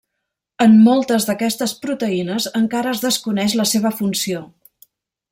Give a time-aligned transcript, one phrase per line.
[0.63, 4.41] En moltes d'aquestes proteïnes encara es desconeix la seva funció.